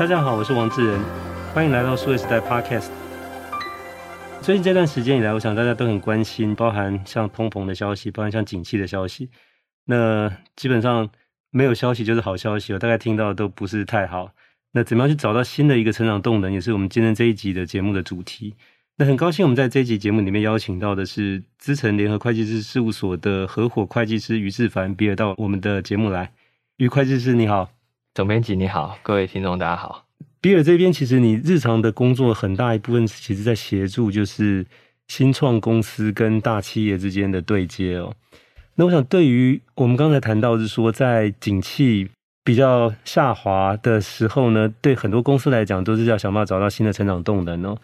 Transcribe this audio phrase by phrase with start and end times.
[0.00, 0.98] 大家好，我是王志仁，
[1.52, 2.88] 欢迎来到数位时代 Podcast。
[4.40, 9.28] 最近这段时间以来，我想大家都很关心，包含像通膨的消息，包含像景气的消息。
[9.84, 11.06] 那基本上
[11.50, 14.32] 没有消息就是好消息，我大概听到的都不是太好。
[14.72, 18.54] 那怎么样去找到新的一个成长动能，也是我们今天这一集的节目的主题。
[18.96, 26.32] 那很高兴我们在这一集节目里面邀请到的是资诚联合会计师事务所的合伙会计师于志凡比尔到我们的节目来。
[26.78, 27.68] 于会计师你好，
[28.20, 30.04] 总编辑你好，各位听众大家好。
[30.42, 34.66] 比尔这边其实你日常的工作很大一部分其实在协助就是
[35.08, 38.12] 新创公司跟大企业之间的对接哦。
[38.74, 42.10] 那我想对于我们刚才谈到是说在景气
[42.44, 47.78] 比较下滑的时候呢，对很多公司来讲都是要想办法找到新的成长动能哦。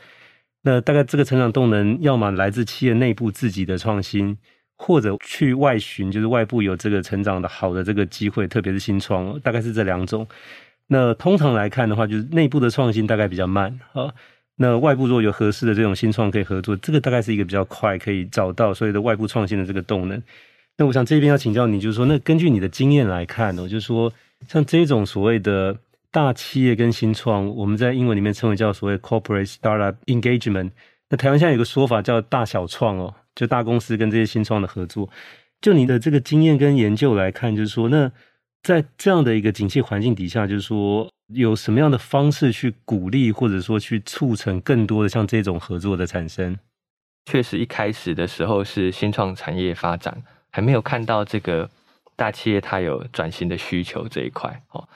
[0.65, 4.37] 那大概这个成长动能要么来自企业内部自己的创新。
[4.77, 10.27] 或者去外寻，就是外部有这个成长的好的这个机会，特别是新创，大概是这两种。
[10.89, 14.13] 那通常来看的话，就是内部的创新大概比较慢啊。
[14.57, 20.23] 那外部如果有合适的这种新创可以合作，这个大概是一个比较快可以找到所谓的外部创新的这个动能。
[20.79, 24.13] 那我想这边要请教你，就是说，那根据你的经验来看呢，就是说，
[24.47, 25.77] 像这种所谓的
[26.11, 30.71] 大企业跟新创，我们在英文里面称为叫所谓 corporate startup engagement。
[31.09, 33.15] 那台湾现在有个说法叫大小创哦。
[33.37, 35.09] 就大公司跟这些新创的合作，
[35.61, 38.11] 就你的这个经验跟研究来看，就是说，那
[38.63, 46.59] 在这样的一个景气环境底下，就是说，有什么样的方式去鼓励，或者说去促成更多的像这种合作的产生？
[47.27, 51.69] 确实，一开始的时候是新创产业发展，还没有看到这个
[52.17, 54.89] 大企业它有转型的需求这一块哦。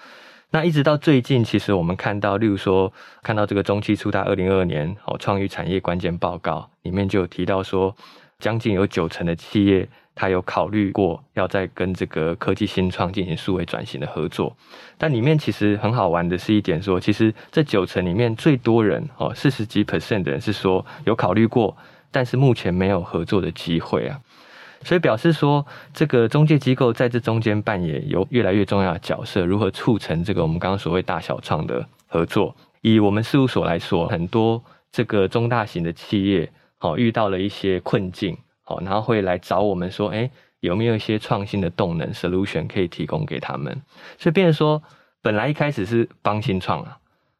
[0.50, 7.94] 那一直到最近，其实我们看到，例如说，看到这个中期出大二零二二年哦创意产业关键报告里面就有提到说。
[8.40, 14.56] 将近有九成的企业，他有考虑过要再跟这个科技新创进行数位转型的合作，
[14.98, 21.76] 但里面其实很好玩的是一点说，其实这九成里面最多人哦，四十几 percent 的人是说有考虑过，
[22.10, 24.20] 但是目前没有合作的机会啊，
[24.82, 32.54] 所以表示说这个中介机构在这中间扮演有越来越重要的角色，如何促成这个我们刚刚所谓大小创的合作？
[32.82, 36.50] 以我们事务所来说，很多这个中大型的企业。
[36.82, 40.30] 好，遇到了一些困境，好，然后会来找我们说，哎，
[40.60, 43.82] 有没有一些创新的动能 solution 可以提供给他们？
[44.16, 44.82] 所以变成说，
[45.20, 46.96] 本来一开始是帮新创啊，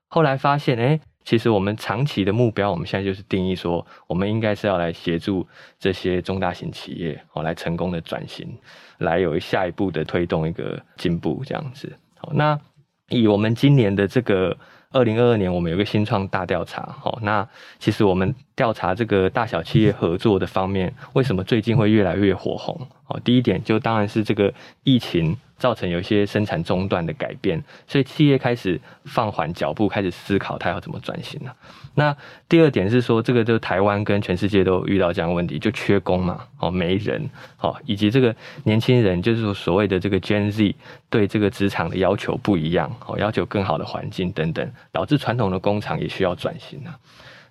[0.09, 8.47] 后来发现，哎，其实我们长期的目标，我们现在就是定义说，我们应该是要来协助这些中大型企业，好，来成功的转型，
[8.99, 11.91] 来有下一步的推动一个进步这样子。
[12.19, 12.61] 好，那
[13.09, 14.55] 以我们今年的这个。
[14.93, 22.79] 二零二二年，我们有个新创大调查，好，那其实我们调查这个大小企业合作的方面，为什么最近会越来越火红？
[23.07, 24.53] 哦，第一点就当然是这个
[24.85, 25.35] 疫情。
[25.61, 31.55] 造成有一些生产中断的改变，所以企业开始放缓脚步，开始思考它要怎么转型了。
[31.95, 32.17] 那
[32.49, 37.29] 第二点是说，这个就台湾跟全世界都遇到这样问题，就缺工嘛，哦，没人，
[37.61, 38.35] 哦，以及这个
[38.65, 40.75] 年轻人，就是说所谓的这个 Gen Z
[41.11, 46.99] 对这个职场的要求不一样，哦，要求更好的环境等等，导致传统的工厂也需要转型了。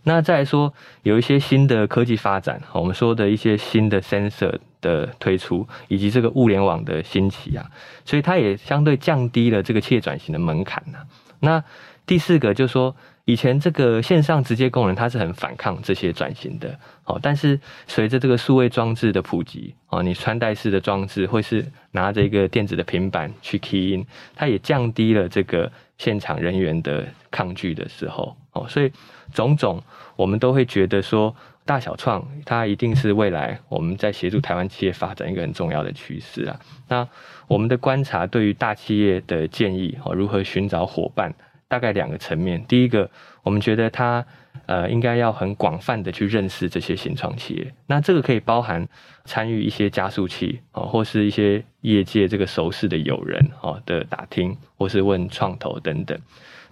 [0.09, 7.69] 那再来说，有一些新的科技发展，我们说的一些新的 sensor 的推出，以及这个物联网的兴起啊，
[8.03, 10.97] 所以它也相对降低了这个企业转型的门槛呐。
[11.41, 11.63] 那
[12.07, 24.03] 第四个就是说，以前这个线上直接供人，他是很反抗这些转型的，哦，但是随着这个数位装置的普及，哦，你穿戴式的装置，会是拿着一个电子的平板去 key in，
[24.35, 28.35] 它也降低了这个现场人员的抗拒的时候，
[28.67, 28.91] 所以。
[29.31, 29.79] 种种，
[30.15, 36.59] 我们都会觉得说，大小创它一定是未来我们在协助台湾企业发展一个很重要的趋势啊。
[36.87, 37.07] 那
[37.47, 41.31] 我们的观察对于大企业的建议哦，如何寻找伙伴，
[41.67, 42.65] 大概两个层面。
[42.67, 43.07] 第一个，
[43.43, 44.25] 我们觉得它
[44.65, 48.87] 呃应该要很广泛的去认识这些新创企业，那这个可以包含
[49.25, 56.19] 参与一些加速器哦，或是一些业界这个熟识的友人哦的打听，或是问创投等等。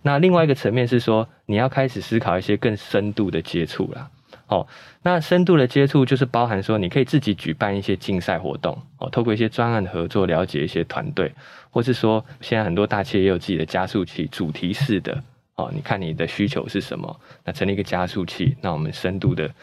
[0.08, 4.10] 那另外一个层面是说，你要开始思考一些更深度的接触啦。
[4.48, 4.66] 哦，
[5.02, 11.34] 那深度的接触就是包含说，你可以自己举办一些竞赛活动，哦，透过一些专案合作，了解一些团队，
[11.70, 15.22] 或是说，现在很多大企业也有自己的加速器，主题式的，
[15.56, 19.54] 哦，你看你的需求是什么，那成立一个加速器，那我们深度的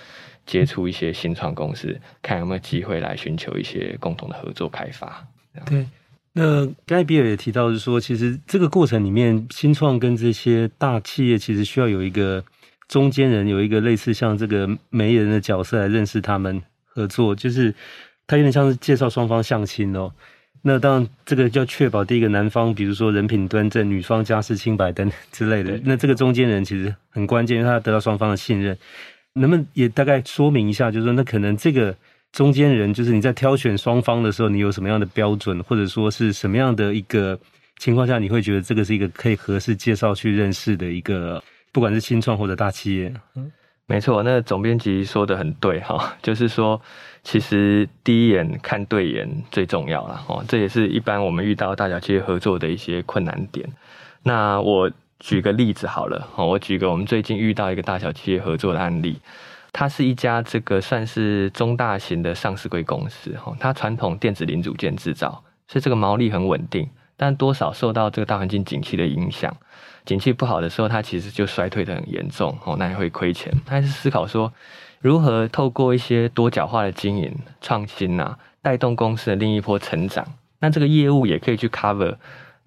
[0.44, 5.26] 接触一些新创公司，看有没有机会来寻求一些共同的合作开发。
[5.64, 5.86] 对。
[6.36, 12.44] 那刚才比尔也提到，是说其实这个过程里面，新创跟这些大企业其实需要有一个
[12.88, 17.72] 中间人，有一个类似像这个媒人的角色来认识他们合作，就是
[18.26, 20.12] 他有点像是介绍双方相亲哦。
[20.62, 25.80] 那当然这个要确保第一个男方，比如说人品端正，女方家世清白等之类的。
[25.84, 28.76] 那这个中间人其实很关键，因为他要得到双方的信任。
[29.34, 31.94] 能不能也大概说明一下，就是说那可能这个
[32.34, 37.38] 中间人，就是你在挑选双方的时候，你有什么样的标准，或者说是什么样的一个
[37.78, 41.40] 情况下，你会觉得这个是一个可以合适介绍去认识的一个，
[41.70, 43.14] 不管是新创或者大企业？
[43.36, 43.50] 嗯。
[43.86, 46.80] 没错，那总编辑说的很对哈，就是说，
[47.22, 53.68] 其实第一眼看对眼最重要了哦，这也是一般我们遇到大小企业合作的一些困难点。
[54.22, 54.90] 那我
[55.20, 59.18] 举个例子好了，我举个我们最近遇到一个大小企业合作的案例，
[59.76, 69.52] 它是一家这个算是中大型的上市柜公司哈，它传统电子零组件制造，所以这个毛利很稳定，但多少受到这个大环境景气的影响。
[70.04, 73.52] 景气不好的时候，它其实就衰退得很严重哦，那也会亏钱。
[73.66, 74.52] 他还是思考说，
[75.00, 80.24] 如何透过一些多角化的经营、创新啊，带动公司的另一波成长。
[80.60, 82.14] 那这个业务也可以去 cover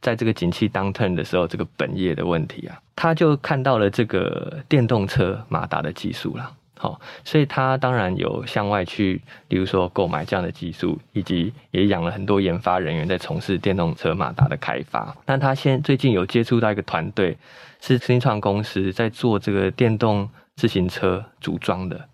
[0.01, 2.77] 在这个景气 downturn 的时候这个本业的问题啊。
[2.97, 6.51] 他就看到了这个电动车马达的技术了。
[6.79, 15.15] 好，所以他当然有向外去，比如说购买这样的技术，以及也养了很多研发人员在从事电动车马达的开发。
[15.25, 17.35] 那他现最近有接触到一个团队，
[17.81, 22.07] 是新创公司在做这个电动自行车组装的。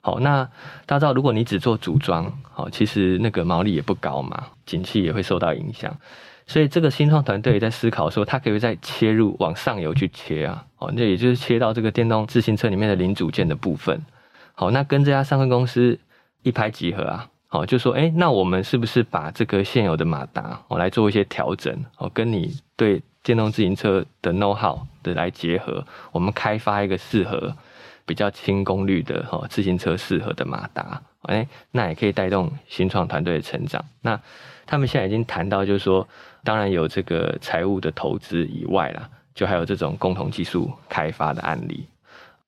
[0.00, 0.44] 好，那
[0.86, 5.96] 大家知道，如果你只做组装，好，其实那个毛利也不高嘛，景气也会受到影响。
[6.46, 14.04] 所以这个新创团队也在思考说，他可以再切入往上游去切啊，哦，那也就是切到这个电动自行车里面的零组件的部分。
[14.54, 15.98] 好，那跟这家上市公司
[16.42, 27.56] 一拍即合啊，好，就说，哎，那我们是不是把这个现有的马达，我来做一些调整，哦，跟你对电动自行车的 know how 的来结合，我们开发一个适合
[28.04, 33.82] 比较轻功率的哈自行车适合的马达，哎，那也可以带动新创团队的成长。
[34.02, 34.20] 那
[34.66, 36.06] 他们现在已经谈到，就是说。
[36.46, 41.88] 当然有这个财务的投资以外啦，就还有这种共同技术开发的案例。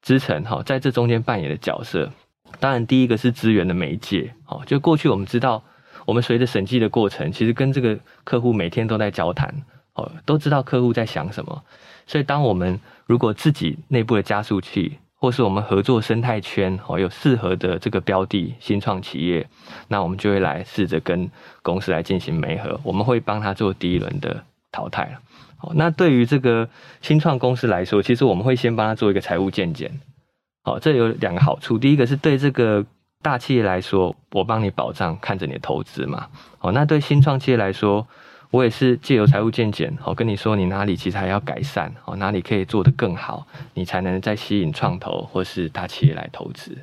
[0.03, 2.13] 资诚哈在这中间扮演的角色，
[2.61, 4.35] 当然第一个是资源的媒介。
[4.49, 5.65] 哦，就过去我们知道，
[6.05, 9.65] 我们随着审计的过程，其实跟这个客户每天都在交谈，
[9.95, 11.65] 哦，都知道客户在想什么。
[12.07, 19.49] 所以当我们如果自己内部的加速器，或是我们合作生态圈哦，有适合的这个标的新创企业，
[19.89, 21.31] 那我们就会来试着跟
[21.63, 25.19] 公司来进行媒合，我们会帮他做第一轮的淘汰了。
[25.57, 26.69] 好，那对于这个
[27.01, 29.91] 新创公司来说，其实我们会先帮他做一个财务健检。
[30.63, 32.85] 好，这有两个好处，第一个是对这个
[33.23, 36.27] 大企业来说，我帮你保障，看着你的投资嘛。
[36.59, 38.07] 好，那对新创企业来说。
[38.50, 46.76] 我也是借由财务见解，好跟你说，你哪里其实还要改善，哦，哪里可以做得更好，你才能再吸引创投或是大企业来投资。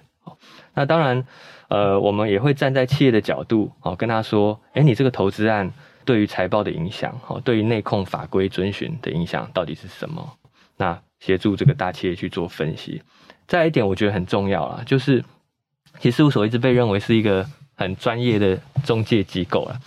[0.74, 1.26] 那当然，
[1.70, 5.72] 呃，我们也会站在企业的角度，哦，跟他说，诶，你这个投资案
[6.04, 10.38] 对于财报的影响，哦，对于内控法规遵循的影响到底是什么？
[10.78, 13.02] 那协助这个大企业去做分析。
[13.48, 15.24] 再一点，我觉得很重要啦，就是
[16.00, 17.46] 其实事务所一直被认为是一个
[17.76, 19.80] 很专业的中介机构啦，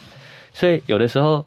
[0.56, 1.44] 所以有的时候。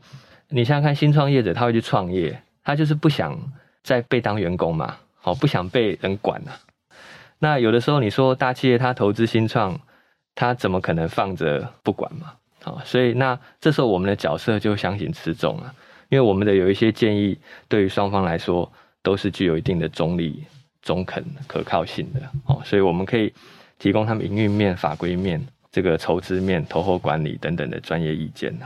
[0.52, 3.38] 你想想看，新创业者他会去创业，他就是不想
[3.84, 6.60] 再被当员工嘛，好，不想被人管了。
[7.38, 9.80] 那有的时候你说大企业他投资新创，
[10.34, 12.34] 他怎么可能放着不管嘛？
[12.64, 15.72] 好，所以那这时候我们的角色就相形之重了，
[16.10, 18.68] 因为我们的有一些建议，对于双方来说
[19.04, 20.44] 都是具有一定的中立、
[20.82, 22.20] 中肯、可靠性的。
[22.48, 23.32] 哦，所以我们可以
[23.78, 25.40] 提供他们营运面、法规面、
[25.72, 28.66] 这个筹资面、投后管理等等的专业意见呐。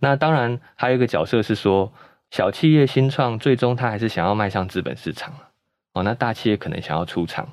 [0.00, 1.92] 那当然，还有一个角色是说，
[2.30, 5.32] 小企业新创最终他还是想要迈向资本市场
[5.92, 6.02] 哦。
[6.02, 7.46] 那大企业可能想要出场，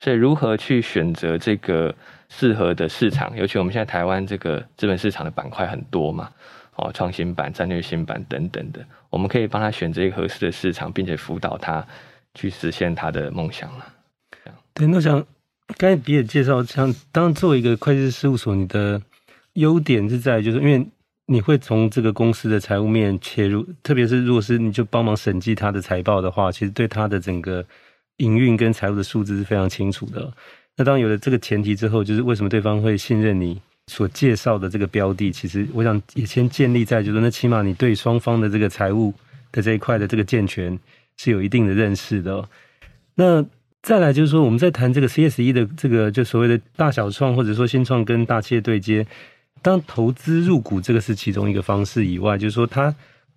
[0.00, 1.94] 所以如何去选择这个
[2.28, 3.36] 适合的市场？
[3.36, 6.28] 尤其我们现在台湾这个资本市场的板块很多嘛，
[6.74, 11.86] 哦，创新板、战略新板等等的，我们可以帮他选择一个合适的市场，并且辅导他
[12.34, 13.86] 去实现他的梦想了。
[14.74, 15.24] 对，那想
[15.76, 19.00] 刚才比尔介绍，像当做一个会计师事务所，你的
[19.52, 20.84] 优点是在就是因为。
[21.26, 27.64] 你会从这个公司的财务面切入，特别是如果是你就帮忙审计他的财报的话，其实对他的整个
[28.16, 30.32] 营运跟财务的数字是非常清楚的。
[30.76, 35.30] 那当有了这个前提之后，就是为什么对方会信任你所介绍的这个标的？
[35.30, 39.14] 其实我想也先建立在就是那起码你对双方的这个财务
[39.52, 40.78] 的这一块的这个健全
[41.16, 42.46] 是有一定的认识的。
[43.14, 43.44] 那
[43.80, 49.06] 再来就是说，我们在谈这个 CSE 的这个就所谓的大小创或者说新创跟大企业对接。
[49.62, 52.94] 当投资入股这个是其中一个方式以外，就是说它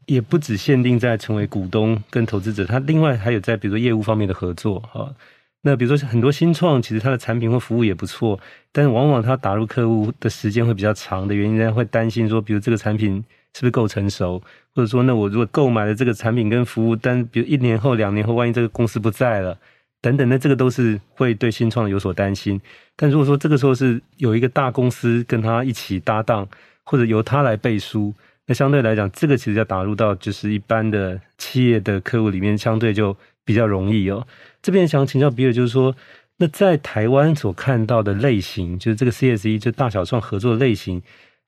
[0.07, 5.13] 也不只限定在成为股东跟投资者，它另外还有在比如说业务方面的合作哈。
[5.61, 8.39] 那比如说很多新创其实它的产品或服务也不错，
[8.71, 14.41] 但是往往它打入客户的时间会比较长的原因呢，会担心说，比如这个产品是不是够成熟？
[14.75, 19.57] 或者说，那我如果购买了这个产品跟服务，但比如一年后、两年后，万一这个公司不在了，
[20.05, 22.61] 等等，那这个都是会对新创有所担心。
[22.95, 26.47] 但如果说这个时候是有一个大公司跟他一起搭档，
[26.83, 28.13] 或者由他来背书，
[28.45, 34.27] 那相对来讲，这个其实要打入到就是一般的企业的客户里面，相对就比较容易哦。
[34.61, 35.95] 这边想请教比尔，就是说。
[36.37, 41.01] 那在台湾所看到的类型，就是这个 CSE 就大小创合作的类型，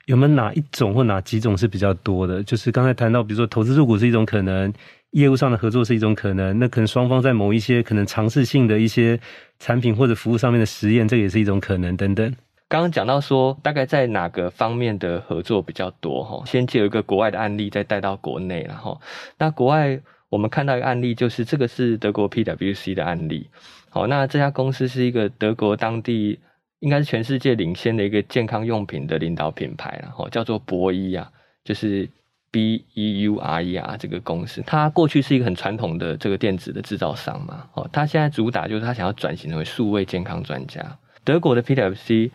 [0.06, 2.42] 有没有哪一种或哪几种是比较多的？
[2.42, 4.74] 就是刚才谈到，比如说投资入股是一种可能，
[5.18, 9.20] 业务上的合作是一种可能，那可能双方在某一些可能尝试性的一些
[9.58, 12.36] 产品或者服务上面的实验，这也是一种可能等等。
[12.68, 16.24] 刚刚讲到说，大概在哪个方面的合作比较多？
[16.24, 19.02] 哈，先借一个国外的案例，再带到国内，然后
[19.40, 23.50] 那国外我们看到一个案例，就是这个是德国 PwC 的案例。
[23.90, 26.38] 好，那这家公司是一个德国当地，
[26.80, 31.32] 应该是全世界领先的一个健康用品的领导品牌，然后叫做博伊啊，
[31.64, 32.08] 就是
[32.52, 40.82] B E U R E R，这个公司，它过去是一个很传统的这个电子的制造商嘛，哦，它现在主打就是它想要转型成为数位健康专家。
[41.24, 42.32] 德国的 PwC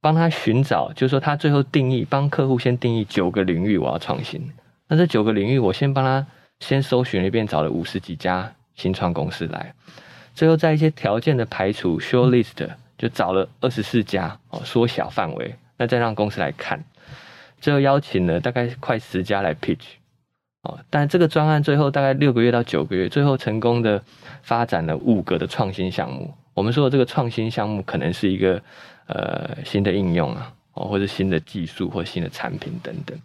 [0.00, 4.52] 帮他寻找，就是说他最后定义，帮客户先定义九个领域我要创新，
[4.88, 6.26] 那这九个领域我先帮他
[6.60, 9.74] 先搜寻了一遍，找了五十几家新创公司来。
[10.34, 16.84] 最后，在一些条件的排除 short list，就找了二十四家哦，缩小范围，那再让公司来看。
[17.60, 19.84] 最后邀请了大概快十家来 pitch
[20.62, 24.02] 哦，但这个专案最后大概六个月到九个月，最后成功的
[24.42, 26.34] 发展了五个的创新项目。
[26.54, 28.62] 我们说的这个创新项目，可能是一个
[29.06, 33.18] 呃新的应用啊，哦或者新的技术或新的产品等等。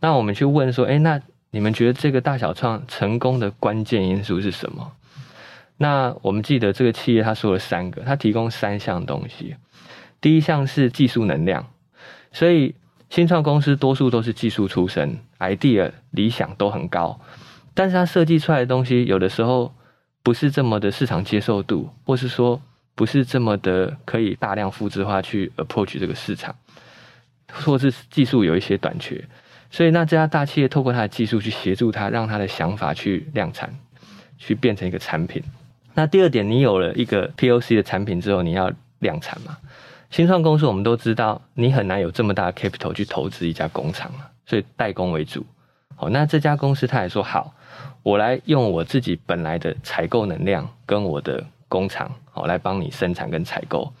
[0.00, 1.20] 那我们去问说，哎，那
[1.50, 4.92] 你们觉得这个大小创成功的关键因素是什么？
[5.76, 9.56] 那我们记得这个企业，他说了三个，他提供三项东西。
[10.20, 11.66] 第一项是技术能量，
[12.30, 12.74] 所以
[13.14, 17.20] 新创公司多数都是技术出身，idea 理想都很高，
[17.72, 19.72] 但是他设计出来的东西有的时候
[20.24, 22.60] 不是这么的市场接受度，或是说
[22.96, 26.56] 不是这么的可以大量复制化去 approach 这个市场，
[27.52, 29.24] 或是技术有一些短缺，
[29.70, 33.72] 所以那这家大企业透过他的技术去协助他，让他的想法去量产，
[34.38, 35.40] 去变成一个产品。
[35.94, 39.56] 那第二点，你有了一个 POC 的产品之后，你要量产嘛？
[40.14, 44.12] 新创公司我们都知道，你很难有这么大的 capital 去投资一家工厂，
[44.46, 45.44] 所以代工为主。
[45.96, 47.52] 好，那这家公司他也说好，
[48.04, 53.92] 我来用我自己本来的采购能量跟我的工厂，好来帮你生产跟采购，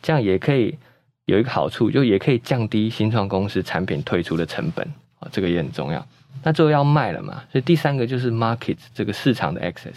[0.00, 0.78] 这样也可以
[1.24, 4.86] 有一个好处，就也可以降低新创公司产品推出的成本
[5.18, 6.06] 啊，这个也很重要。
[6.44, 9.96] 那最后要卖了嘛，所以第三个就是 market 这个市场的 access。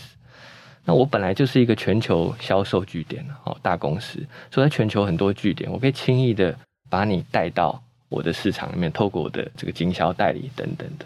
[0.84, 4.20] 那我本来就是一个全球销售据点哦，大公司，
[4.50, 6.58] 所以在全球很多据点，我可以轻易的
[6.90, 11.06] 把你带到我的市场里面，透过我的这个经销代理等等的。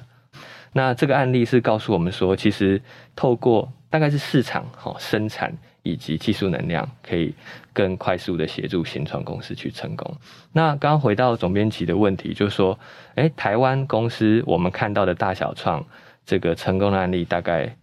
[0.71, 2.81] 那这个案例是告诉我们说，其实
[3.17, 5.53] 透过大概是市场、哈生产
[5.83, 7.33] 以及技术能量，可以
[7.73, 10.15] 更快速的协助新创公司去成功。
[10.53, 12.79] 那刚刚回到总编辑的问题，就是说，
[13.15, 15.85] 诶，台湾公司我们看到的大小创
[16.25, 17.75] 这个成功的案例，大概。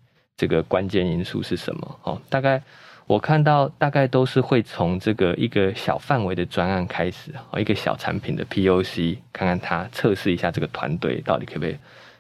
[0.43, 1.99] 这个关键因素是什么？
[2.03, 2.61] 哦，大概
[3.07, 11.73] 我看到大概都是会从这个一个小范围的专案开始，哦，一个小产品的 POC，看看它测试一下这个团队到底可不可以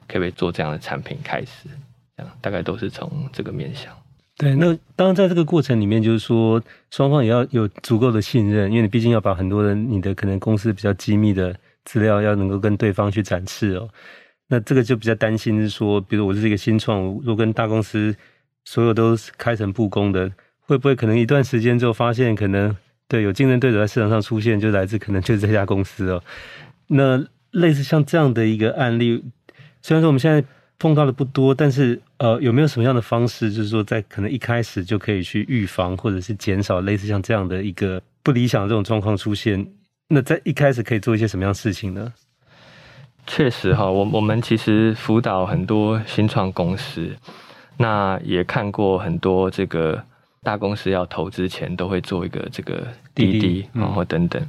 [0.07, 1.69] 可不可以做这样的产品开始，
[2.17, 3.93] 这样大概都是从这个面向。
[4.37, 6.62] 对，那当然在这个过程里面，就是说
[6.93, 13.88] 双方也要有足够的信任，因为你毕竟要把很多人你的可能公司比较机密的资料要能够跟对方去展示哦。
[14.52, 18.14] 那这个就比较担心，是说，比如我是一个新创，如果跟大公司
[18.66, 20.30] 所有都开诚布公的，
[20.61, 22.76] 会不会可能一段时间之后发现，可能
[23.09, 26.23] 对有竞争对手在市场上出现，就来自可能就是这家公司哦。
[26.87, 29.25] 那类似像这样的一个案例，
[29.80, 30.44] 虽然说我们现在
[30.78, 39.66] 碰到的不多，但是呃，有没有什么样的方式，就是说在可能一开始就可以去预防，或者是减少类似像这样的一个不理想的这种状况出现？
[40.09, 42.12] 那在一开始可以做一些什么样的事情呢？
[43.26, 47.17] 确实哈，我我们其实辅导很多新创公司，
[47.76, 50.02] 那也看过很多这个
[50.43, 54.45] 大公司要投资前都会做一个这个滴滴，然后等等。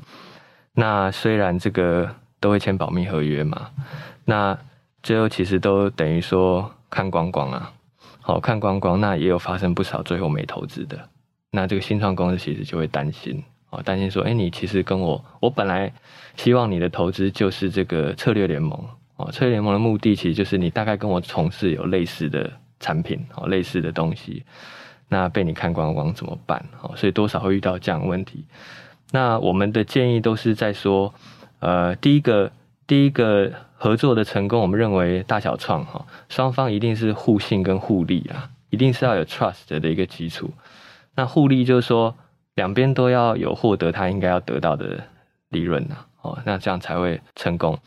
[0.74, 3.70] 那虽然这个都会签保密合约嘛，
[4.26, 4.58] 那
[5.04, 7.72] 最后其实都等于说看光光啊，
[8.22, 11.10] 好看光光，那也有发生不少最后没投资的，
[11.52, 13.44] 那这个新创公司其实就会担心。
[13.74, 15.92] 哦，担心说，哎，你其实跟我，我本来
[16.36, 18.80] 希望你的投资就是这个策略联盟。
[19.16, 24.44] 哦，策略联盟的目的其实就是你大概跟我从事有类似的产品，哦，类似的东西，
[25.08, 26.64] 那被你看光光怎么办？
[26.82, 28.46] 哦，所以多少会遇到这样的问题。
[29.12, 31.14] 那我们的建议都是在说，
[31.60, 32.52] 呃，第一个，
[32.88, 40.52] 第第一个合作的成功，我们认为大小创哈，双方一定是互信跟互利啊，一定是要有 trust 的一个基础。
[41.16, 42.16] 那互利就是说，
[42.56, 45.04] 两边都要有获得他应该要得到的
[45.50, 47.78] 利润呐，哦，那这样才会成功。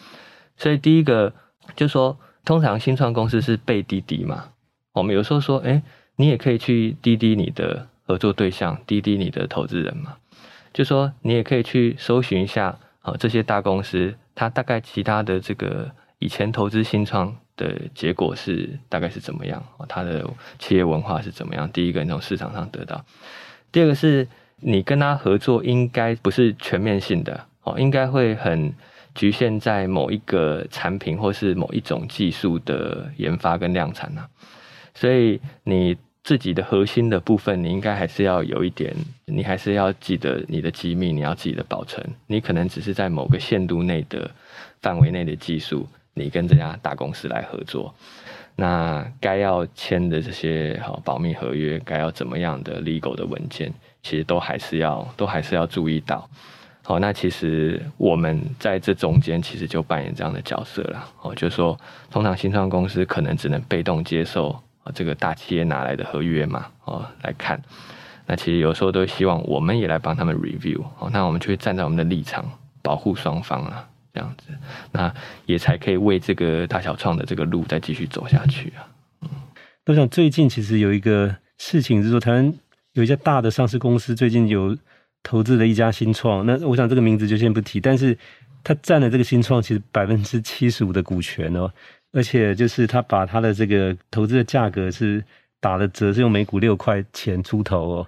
[0.57, 1.33] 所以第一个
[1.75, 4.51] 就是说，通常新创公司是被滴滴嘛，
[4.93, 5.83] 我们有时候说，哎，
[6.17, 10.17] 你也可以去滴滴你的合作对象，滴滴你的投资人嘛，
[10.73, 14.15] 就说你也可以去搜寻一下啊，这些大公司。
[14.39, 19.65] 他大概其他的这个以前投资新创的结果是大概是怎么样？
[19.89, 21.67] 他的企业文化是怎么样？
[21.73, 23.03] 第一个你从市场上得到，
[23.73, 24.29] 第二个是
[24.61, 28.73] 你跟他合作应该不是全面性的哦，应该会很
[29.15, 34.29] 局限在某一个产品或是某一种技术的研发跟量产啊，
[34.95, 35.97] 所以你。
[36.27, 38.93] 自己的核心的部分，你应该还是要有一点，
[39.27, 42.05] 你还是要记得你的机密，你要自己的保存。
[42.27, 44.29] 你可能只是在某个限度内的
[44.83, 47.95] 范围内的技术，你跟这家大公司来合作，
[48.57, 53.73] 那该要签的这些好保密合约，该要怎么样的 legal 的文件，
[54.07, 56.29] 其实都还是要都还是要注意到。
[56.83, 61.05] 好，那其实我们在这中间其实就扮演这样的角色了。
[61.23, 61.77] 哦，就是说，
[62.11, 64.57] 通常新创公司可能只能被动接受。
[64.95, 67.61] 这个大企业拿来的合约嘛，哦，来看，
[68.25, 72.49] 那其实有时候都希望我们也来帮他们 review，哦，那我们就会站在我们的立场，
[72.83, 73.85] 保护双方啊，
[74.15, 74.53] 这样子，
[74.93, 75.13] 那
[75.45, 78.87] 也才可以为这个大小创的这个路再继续走下去啊。
[79.23, 79.29] 嗯，
[79.87, 82.55] 我想最近其实有一个事情，就是说台湾
[82.97, 84.77] 有一家大的上市公司最近有
[85.23, 88.17] 投资了一家新创，那我想这个名字就先不提，但是
[88.65, 91.71] 他占了这个新创其实百分之七十五的股权哦。
[92.13, 95.23] 而且就是他把他的这个投资的价格是
[95.61, 98.07] 打了折，是用每股六块钱出头哦。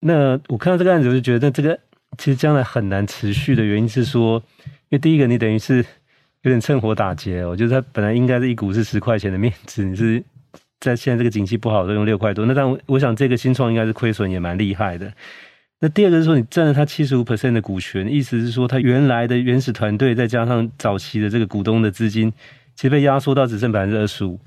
[0.00, 1.78] 那我看到这个案子，我就觉得这个
[2.16, 4.42] 其实将来很难持续的原因是说，
[4.88, 5.84] 因为第一个你等于是
[6.42, 10.24] 有点趁火打劫哦，就是他本来应该是一股是十块钱的面值，你是
[10.84, 15.12] 在现在这个景气不好都用六块多，那但我想这个新创应该是亏损也蛮厉害的。
[15.80, 22.32] 那第二个是说你占了他七十五 percent 的股权，意思是说他原来的原始团队再加上早期的这个股东的资金。
[22.76, 24.40] 其实被压缩到只剩百分之二十五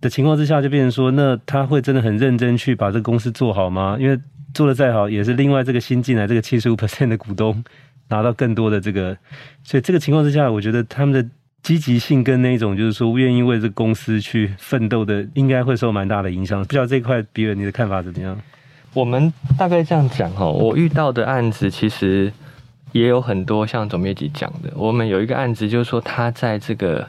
[0.00, 3.96] 的情况之下，就变成说，那他会真的很认真去把这个公司做好吗？
[3.98, 4.16] 因为
[4.54, 7.64] 做的再好，也是另外这个新进来这个七十五 percent 的股东
[8.08, 9.18] 拿到更多的这个，
[9.64, 11.28] 所以这个情况之下，我觉得他们的
[11.62, 16.60] 积极性跟那种就是说愿意为这公司去奋斗的，应该会受蛮大的影响。
[16.62, 18.38] 不知道这块，比尔你的看法怎么样？
[18.92, 22.32] 我们大概这样讲哈，我遇到的案子其实
[22.92, 27.08] 也有很多像总编辑讲的，我们有一个案子就是说他在这个。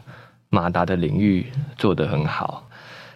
[0.49, 2.69] 马达的领域做得很好，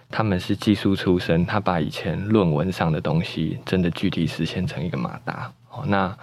[0.10, 5.52] 他们是技术出身，他把以前论文上的东西真的具体实现成一个马达。
[5.69, 6.17] 哦，那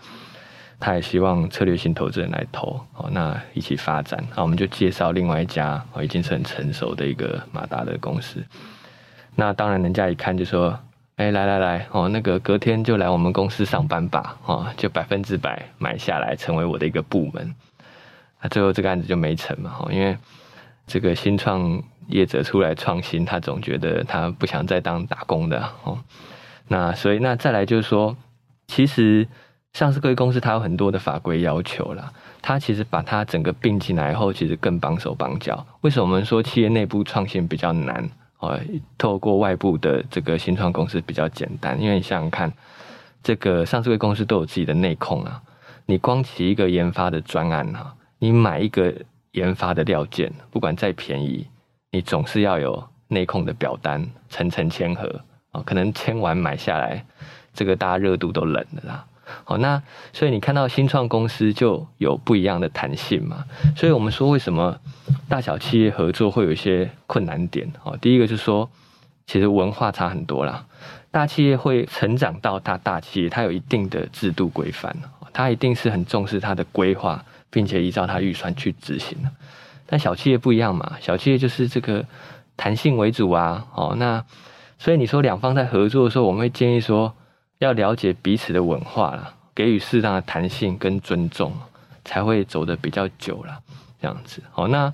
[0.85, 4.23] 他也希望策略性投资人来投，哦，那一起发展。
[4.37, 8.45] 那我们就介绍另外一家哦，已经是很成熟的一个马达的公司。
[9.35, 10.79] 那当然，人家一看就说
[11.17, 17.55] ：“哎，来来来，哦，那个隔天就来我们公司上班吧，哦，就百分之百买下来，成为我的一个部门。”
[18.43, 20.17] 那最后这个案子就没成嘛，哦，因为。
[20.87, 25.99] 这个新创业者出来创新，他总觉得他不想再当打工的哦。
[26.69, 28.15] 那所以那再来就是说，
[28.67, 29.27] 其实
[29.75, 32.11] 上市柜公司它有很多的法规要求啦。
[32.41, 35.67] 它其实把它整个并进来后，其实更绑手绑脚。
[35.83, 38.09] 为什么我们说企业内部创新比较难？
[38.39, 38.59] 哦，
[38.97, 42.51] 透过外部的这个新创公司比较简单，因为你想想看，
[43.23, 45.43] 这个上市柜公司都有自己的内控啊。
[45.85, 48.95] 你光起一个研发的专案啊，你买一个。
[49.35, 51.45] 研发的料件，不管再便宜，
[51.91, 55.09] 你总是要有内控的表单，层层签核
[55.51, 57.05] 啊，可能签完买下来，
[57.53, 59.05] 这个大家热度都冷了啦。
[59.45, 59.83] 好，那
[60.13, 63.45] 所以你看到新创公司就有不一样的弹性嘛。
[63.77, 64.79] 所以我们说，为什么
[65.29, 67.71] 大小企业合作会有一些困难点？
[67.83, 68.71] 哦，第一个就是说，
[69.27, 70.65] 其实文化差很多啦。
[71.11, 74.97] 大企业会成长到大大企业，它有一定的制度规范，
[75.33, 77.25] 它一定是很重视它的规划。
[77.55, 79.17] 并且依照它预算去执行，
[79.87, 82.05] 但小企业不一样嘛，小企业就是这个
[82.57, 84.25] 弹性为主啊，哦，那
[84.77, 87.15] 所以你说两方在合作的时候，我们会建议说
[87.59, 91.53] 要了解彼此的文化啦，给予适当的弹性跟尊重，
[92.05, 93.61] 才会走得比较久了，
[94.01, 94.43] 这样子。
[94.51, 94.93] 好，那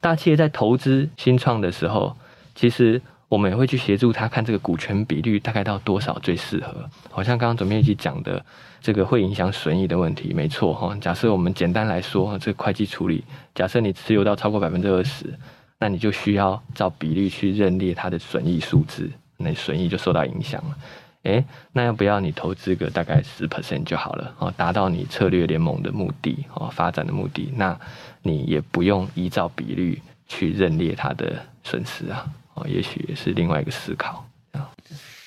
[0.00, 2.16] 大企业在投资新创的时候，
[2.54, 3.00] 其实。
[3.32, 6.86] 我们也会去协助他看这个股权比率大概到多少最适合。
[7.10, 8.44] 好像刚刚准备一起讲的，
[8.82, 10.94] 这个会影响损益的问题，没错哈。
[11.00, 15.32] 假设我们简单来说，这个会计处理，假设你持有到超过百分之二十，
[15.78, 20.76] 那你就需要照比例去认列它的损益数字，那损益就受到影响了。
[21.24, 24.34] 诶，那要不要你投资个大概十 percent 就好了？
[24.38, 27.52] 哦，达到你策略联盟的目的哦，发展的目的。
[27.56, 27.78] 那
[28.22, 34.68] 你也不用依照比率去认列它的损失啊，哦，也许也是另外一个思考啊。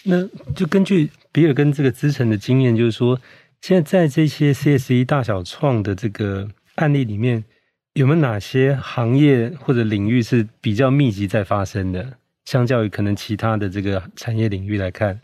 [0.03, 0.21] 那
[0.53, 3.19] 就根据比尔跟这个资诚的经验，就是说，
[3.61, 7.45] 现在在这些 CSE 大小创的这个案例里面，
[7.93, 12.17] 有没有哪些行业或者领域是比较密集在发生的？
[12.43, 15.19] 相较于可能其他的这个产业领域来看，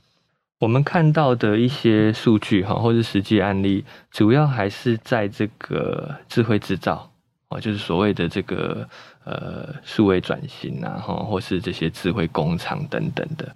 [0.61, 7.11] 我们看到的一些数据哈，或者实际案例，主要还是在这个智慧制造
[7.49, 8.87] 哦，就是所谓的这个
[9.23, 13.55] 呃数位转型啊，哈，或是这些智慧工厂等等的，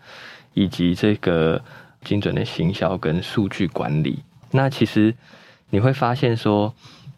[0.55, 1.61] 以及这个
[2.03, 4.23] 精准的行销跟数据管理。
[4.49, 5.13] 那其实
[5.69, 6.73] 你会发现说，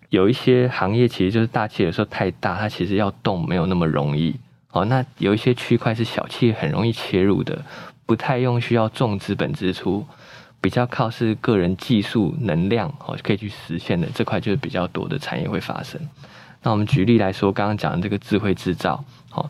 [0.09, 4.35] 有一些行业其实就是大企业有时候太大，它其实要动没有那么容易。
[4.73, 7.63] 哦，那有一些区块是小企业很容易切入的，
[8.07, 10.03] 不太用需要重资本支出，
[10.59, 16.01] 比较靠是个人技术能量哦可以去实现的这块就是比较多的产业会发生。
[16.63, 19.47] 那我们举例来说，刚刚讲的这个智慧制造，哦，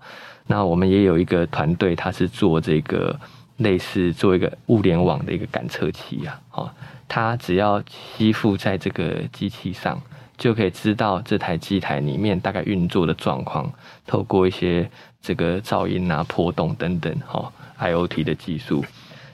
[0.47, 3.17] 那我们也有一个团队，他是做这个
[3.57, 6.69] 类似做一个物联网的一个感测器啊，哦，
[7.07, 10.01] 它只要吸附在这个机器上。
[10.37, 13.73] 就可以知道这台机台里面大概运作的状况，
[14.05, 14.87] 透过一些
[15.19, 18.85] 这个噪音啊、波动等等，哈，IoT 的技术，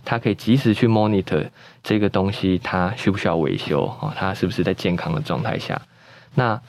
[0.03, 1.47] 它可以及时去 monitor
[1.83, 5.81] 这个东西，它需不需要维修，啊，它是不是在健康的状态下？
[6.35, 6.59] 那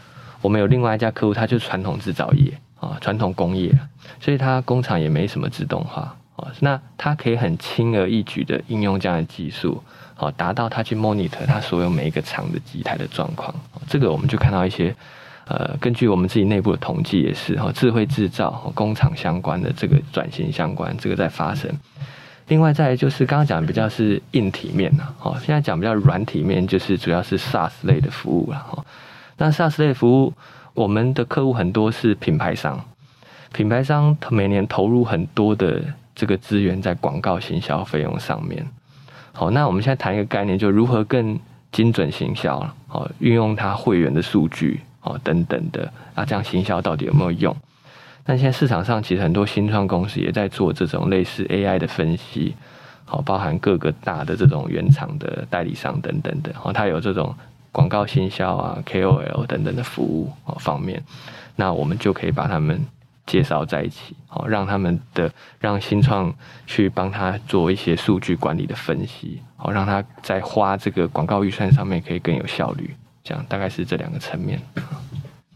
[0.41, 3.73] 我们有另外一家客户，它就是传统制造业啊，传统工业，
[4.21, 9.83] 所以它工厂也没什么自动化，啊，那它可以很轻而易举的应用这样的技术。
[10.17, 13.53] 好，达到他去 monitor 他所有每一个厂的机台的状况，
[13.89, 14.95] 这个我们就看到一些，
[15.47, 21.71] 呃，根据我们自己内部的统计也是哈，智慧制造和、工厂相关的这个转型相关，这个在发生。
[22.49, 28.85] 另外再就是刚刚讲的比较是硬体面呐，哦，现在讲比较软体面，就是主要是 SaaS 类的服务了哈。
[29.39, 30.33] 那 SaaS 类服务，
[30.75, 32.79] 我们的客户很多是品牌商，
[33.53, 35.83] 品牌商每年投入很多的
[36.15, 38.67] 这个资源在广告行销费用上面。
[39.33, 41.39] 好，那我们现在谈一个概念，就如何更
[41.73, 42.75] 精准行销了。
[42.87, 47.57] 好，运用它会员的数据，哦等等的啊，这样行销到底有没有用？
[48.25, 52.57] 但现在市场上其实很多新创公司也在做这种类似 AI 的分析，
[53.05, 57.33] 好，包含各个大的这种原厂的代理商等等的，哦，它有这种
[57.71, 61.01] 广告行销啊、KOL 等等的服务哦方面，
[61.55, 62.85] 那我们就可以把他们。
[63.27, 66.31] 介绍在一起，好，让他们的让新创
[66.67, 72.95] 去帮他做一些数据管理的分析，好，让他在花这个广告预算上面可以更有效率。
[73.25, 74.61] 这样大概是这两个层面。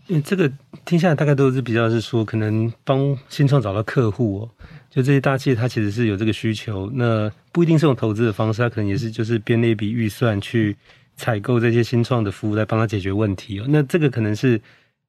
[0.08, 0.50] 因为，这个
[0.84, 4.50] 听下来大概都是比较是说，可能帮新创找到客户哦，
[4.90, 10.76] 就这些大企业，它其实是有这个需求，那不一定是用投资的方式，它可能也是就是编了一笔预算去
[11.14, 13.66] 采购这些新创的服务来帮他解决问题哦。
[13.68, 14.60] 那这个可能是。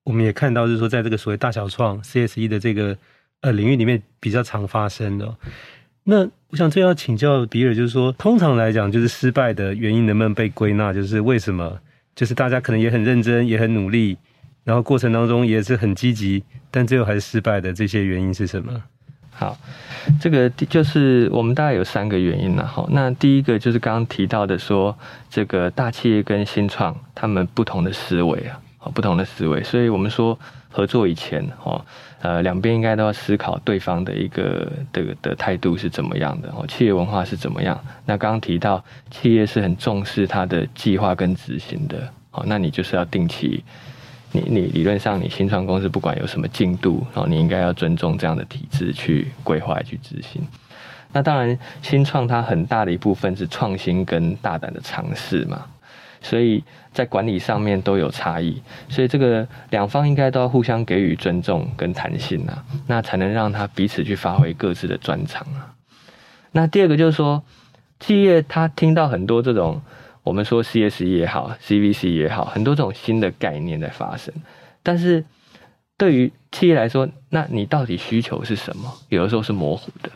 [0.06, 2.98] 我们也看到，就是说，在这个所谓大小创 CSE 的这个
[3.42, 5.36] 呃领域里面，比较常发生的。
[6.04, 10.92] 那我想这要请教比尔，就是说，通常来讲，就是失败的原因能不能被归纳？
[10.92, 11.80] 就是为什么？
[12.20, 14.18] 就是大家可能也很认真，也很努力，
[14.66, 17.72] 然后过程当中也是很积极，但最后还是失败的。
[17.72, 18.84] 这些原因是什么？
[19.32, 19.58] 好，
[20.20, 22.86] 这个就是我们大概有三个原因了哈。
[22.92, 24.94] 那第一个就是刚刚提到的说，
[25.30, 28.60] 这个大企业跟新创他们不同的思维啊。
[28.94, 30.38] 不同的思维，所以我们说
[30.72, 31.84] 合作以前，哦，
[32.22, 37.80] 呃，两边应该都要思考对方的一个的的态度是怎么样的，哦，企业文化是怎么样。
[38.06, 43.64] 那刚刚提到企业是很重视它的计划跟执行的，哦，那你就是要定期，
[44.32, 50.42] 你你理论上你新创公司不管有什么进度，哦，你应该要尊重这样的体制去规划去执行。
[51.12, 55.66] 那当然，新创它很大的一部分是创新跟大胆的尝试嘛。
[56.22, 65.76] 所以在管理上面都有差异，所以这个两方应该都要互相给予尊重跟弹性啊，那才能让他彼此去发挥各自的专长啊。
[66.52, 67.44] 那第二个就是说，
[68.00, 69.82] 企业他听到很多这种
[70.24, 74.34] 我们说 CSE 也好，CVC 也好，很多这种新的概念在发生，
[74.84, 75.24] 但是
[75.98, 78.92] 对于企业来说，那你到底需求是什么？
[79.10, 80.10] 有的时候是模糊的，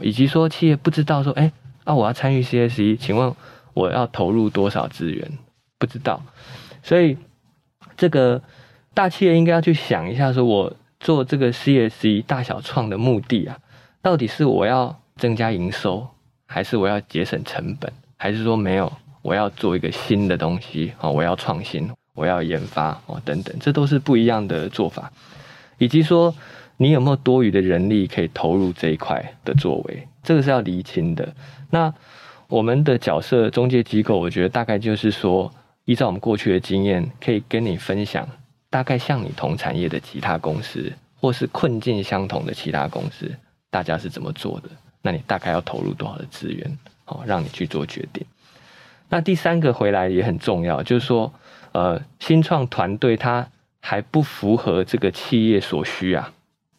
[0.00, 1.52] 以及说企业不知道说，哎，
[1.84, 3.34] 啊，我要参与 CSE，请问
[3.74, 5.30] 我要投入多少资源？
[5.80, 6.22] 不知道，
[6.82, 7.16] 所以
[7.96, 8.42] 这个
[8.92, 13.58] 大企业应该要去想一下，说我做这个 CSE 大小创的目的啊，
[14.02, 16.06] 到底是我要增加营收，
[16.46, 25.10] 还是我要节省成本，还是说没有，我要做一个新的东西啊，我要创新，我要研发哦等等，这都是不一样的做法，
[25.78, 26.34] 以及说
[26.76, 31.34] 你有没有多余的人力可以投入这一块的作为，这个是要厘清的。
[31.70, 31.90] 那
[32.48, 35.50] 我们的角色中介机构，我觉得大概就是说。
[35.90, 38.28] 依照我们过去的经验，可以跟你分享
[38.70, 43.28] 大概像你同产业的其他公司，或是困境相同的其他公司，
[43.70, 44.68] 大家是怎么做的？
[45.02, 48.24] 那你大概要投入多少的资源，好，让你去做决定。
[49.08, 51.32] 那第三个回来也很重要，就是说，
[51.72, 53.48] 呃，新创团队它
[53.80, 56.32] 还不符合这个企业所需啊，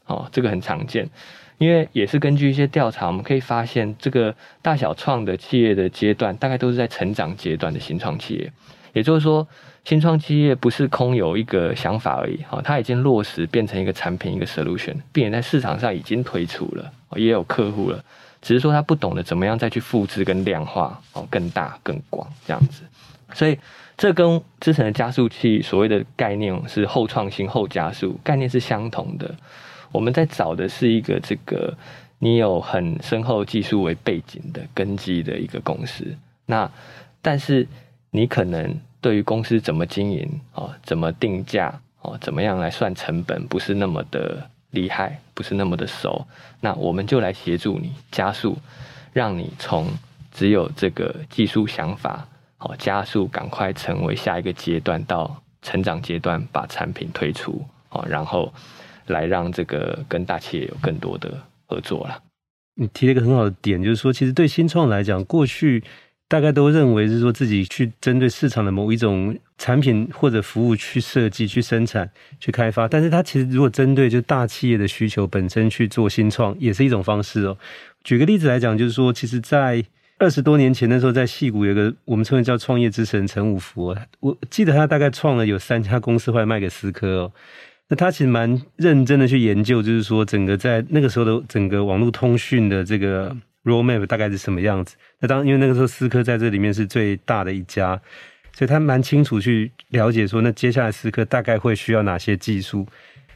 [0.05, 1.09] 哦，这个很常见，
[1.57, 8.53] 因为也是根据一些调查，我们可以发现，这个大小创的企业的阶段，大概都是在成长阶段的新创企业，
[8.93, 9.47] 也就是说。
[9.83, 17.99] 新创企业不是空有一个想法而已，哈，它已经落实变成一个产品，一个 solution，并且在市场上已经推出了，也有客户了，
[18.43, 22.83] 只是说他不懂得怎么样再去复制跟量化，哦，更大更广这样子，
[23.33, 23.57] 所以
[23.97, 29.33] 这跟之前的加速器所谓的概念是后创新后加速概念是相同的，
[29.91, 31.75] 我们在找的是一个这个
[32.19, 36.05] 你有很深厚技术为背景的根基的一个公司，
[36.45, 36.69] 那
[37.19, 37.67] 但是
[38.11, 38.79] 你可能。
[39.03, 46.23] 对于公司怎么经营哦，怎么定价哦，怎么样来算成本，不是那么的厉害，不是那么的熟，
[46.59, 48.55] 那我们就来协助你加速，
[49.11, 49.87] 让你从
[50.31, 52.27] 只有这个技术想法，
[52.59, 58.53] 哦，加速赶快成为下一个阶段到成长阶段，把产品推出哦，然后
[59.07, 62.21] 来让这个跟大企业有更多的合作了。
[62.75, 65.83] 你提了一个很好的点，就是说，其实对新创来讲，过去。
[66.31, 77.57] 大概都认为是说自己去针对市场的某一种产品或者服务去设计、去生产、去开发，但是它其实如果针对就大企业的需求本身去做新创，也是一种方式哦。
[78.05, 79.83] 举个例子来讲，就是说，其实，在
[80.19, 87.31] 二十多年前的时候，在戏谷有个我们称为叫创业之神陈五福，我记得他大概创了有三家公司，后来卖给思科哦。
[87.89, 93.35] 那他其实蛮认真的去研究，就是说整个在那个时候的整个网络通讯的这个。
[93.63, 94.95] Roadmap 大概是什么样子？
[95.19, 97.99] 那当因为那个时候思科在这里面是最大的一家，
[98.53, 102.87] 所以他蛮清楚去了解说，那接下来思科大概会需要哪些技术，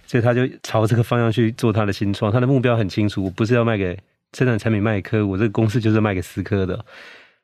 [0.07, 2.31] 所以他就朝这个方向去做他的新创。
[2.31, 3.95] 他的目标很清楚，我不是要卖给
[4.33, 6.83] 生产产品卖给客户，我这个公司就是卖给思科的。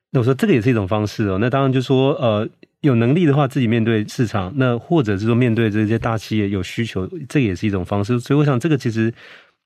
[0.10, 1.38] 那我说这个也是一种方式哦。
[1.40, 8.20] 那当然就说呃，有能力的话自己面对市场，那或者是说面对这些大企业有需求，这也是一种方式。
[8.20, 9.14] 所以我想这个其实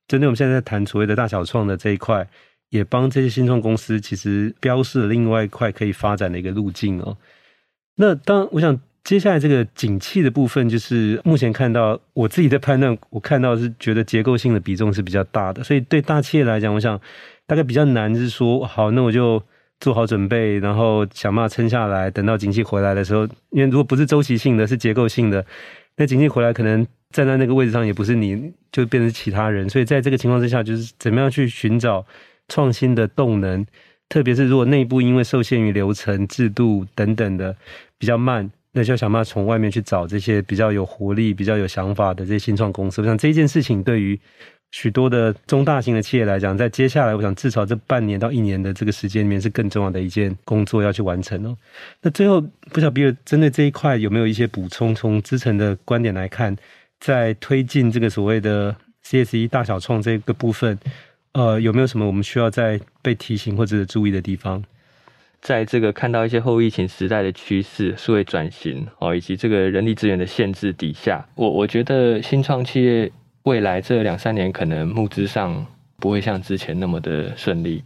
[0.08, 2.28] 针对我们现在在谈所谓的大小创的这一块。
[2.76, 7.18] 也帮这些新创公司其实标示了另外一块可以发展的一个路径哦。
[7.96, 17.00] 那当，我想接下来这个景气的部分，就是目前看到我自己的判断，我看到是觉得结构性的比重是比较大的，所以对大企业来讲，我想
[17.48, 19.42] 大概比较难是说，好，那我就
[19.80, 25.46] 做好准备，然后想办法撑下来，等到景气回来的时候，因为如果不是周期性的，是结构性的，
[25.96, 32.06] 那景气回来可能站在那个位置上也不是你，就变成其他人，所以在这个情况之下，就是怎么样去寻找。
[32.48, 33.66] 创新的动能，
[34.10, 37.56] 特别是如果内部因为受限于流程、制度等等的
[37.98, 43.02] 比较慢，那就要想办法从外面去找这些比较有活力、比较有想法的这些新创公司。
[43.02, 44.20] 我想这件事情对于
[44.72, 51.56] 许多的中大型的企业来讲，在接下来，我想至少这半年到一年的这个时间里面，是更重要的一件工作要去完成哦。
[52.02, 54.94] 那最后，不晓得比尔针对这一块有没有一些补充？
[54.94, 56.54] 从资诚的观点来看，
[57.00, 60.78] 在推进这个所谓的 CSE 大小创这个部分。
[61.36, 64.64] 呃，有没有什么我们需要在被提醒或者注意的地方？
[65.42, 73.12] 在这个看到一些后疫情时代的趋势、数位转型哦，以及这个人力资源的限制底下，我我觉得新创企业
[73.44, 75.66] 未来这两三年可能募资上
[75.98, 77.84] 不会像之前那么的顺利。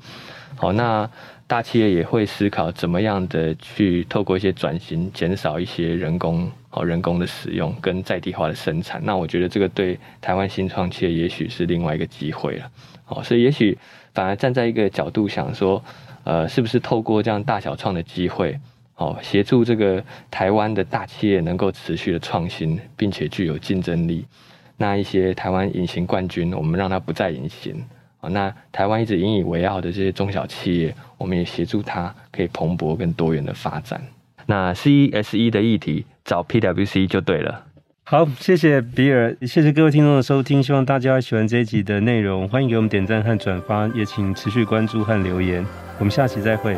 [0.55, 1.09] 好，那
[1.49, 9.01] 大企业也会思考怎么样的去透过一些转型，减少一些人工哦人工的使用跟在地化的生产。
[9.03, 12.71] 那我觉得这个对台湾新创企业也许是另外一个机会了。
[13.07, 13.75] 哦，所以也许
[14.13, 15.83] 反而站在一个角度想说，
[16.23, 18.55] 呃，是不是透过这样大小创的机会，
[18.97, 24.23] 哦，协助这个台湾的大企业能够持续的创新，并且具有竞争力。
[24.77, 27.83] 那一些台湾隐形冠军，我们让它不再隐形。
[28.21, 34.01] 哦，那台湾一直引以为傲的这些中小企业，我们也协助它可以蓬勃更多元的发展。
[34.45, 37.65] 那 C S E 的议题找 PwC 就对了。
[38.03, 45.63] 好，谢谢比尔，谢谢各位听众的收听，希望大家喜欢这一集的内容，欢迎给我们点赞和转发，也请持续关注和留言，
[45.99, 46.75] 我们下期再会。